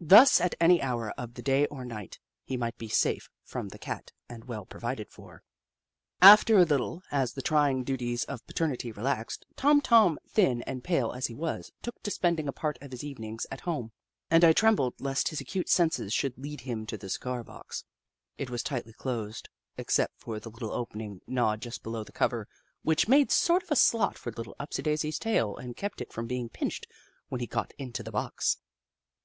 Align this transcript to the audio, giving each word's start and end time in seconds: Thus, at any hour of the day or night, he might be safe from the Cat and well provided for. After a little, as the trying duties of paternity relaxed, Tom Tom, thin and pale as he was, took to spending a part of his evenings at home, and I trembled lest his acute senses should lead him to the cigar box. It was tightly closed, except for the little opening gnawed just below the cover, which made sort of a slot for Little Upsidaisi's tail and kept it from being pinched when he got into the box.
Thus, 0.00 0.40
at 0.40 0.56
any 0.60 0.82
hour 0.82 1.12
of 1.12 1.34
the 1.34 1.40
day 1.42 1.66
or 1.66 1.84
night, 1.84 2.18
he 2.42 2.56
might 2.56 2.76
be 2.78 2.88
safe 2.88 3.30
from 3.44 3.68
the 3.68 3.78
Cat 3.78 4.10
and 4.28 4.46
well 4.46 4.66
provided 4.66 5.08
for. 5.08 5.44
After 6.20 6.58
a 6.58 6.64
little, 6.64 7.04
as 7.12 7.34
the 7.34 7.42
trying 7.42 7.84
duties 7.84 8.24
of 8.24 8.44
paternity 8.48 8.90
relaxed, 8.90 9.46
Tom 9.54 9.80
Tom, 9.80 10.18
thin 10.26 10.62
and 10.62 10.82
pale 10.82 11.12
as 11.12 11.28
he 11.28 11.34
was, 11.36 11.70
took 11.80 12.02
to 12.02 12.10
spending 12.10 12.48
a 12.48 12.52
part 12.52 12.76
of 12.82 12.90
his 12.90 13.04
evenings 13.04 13.46
at 13.52 13.60
home, 13.60 13.92
and 14.32 14.42
I 14.42 14.52
trembled 14.52 15.00
lest 15.00 15.28
his 15.28 15.40
acute 15.40 15.68
senses 15.68 16.12
should 16.12 16.36
lead 16.36 16.62
him 16.62 16.84
to 16.86 16.98
the 16.98 17.08
cigar 17.08 17.44
box. 17.44 17.84
It 18.38 18.50
was 18.50 18.64
tightly 18.64 18.94
closed, 18.94 19.48
except 19.78 20.18
for 20.18 20.40
the 20.40 20.50
little 20.50 20.72
opening 20.72 21.20
gnawed 21.28 21.60
just 21.62 21.84
below 21.84 22.02
the 22.02 22.10
cover, 22.10 22.48
which 22.82 23.06
made 23.06 23.30
sort 23.30 23.62
of 23.62 23.70
a 23.70 23.76
slot 23.76 24.18
for 24.18 24.32
Little 24.32 24.56
Upsidaisi's 24.58 25.20
tail 25.20 25.56
and 25.56 25.76
kept 25.76 26.00
it 26.00 26.12
from 26.12 26.26
being 26.26 26.48
pinched 26.48 26.88
when 27.28 27.40
he 27.40 27.46
got 27.46 27.70
into 27.78 28.02
the 28.02 28.10
box. 28.10 28.58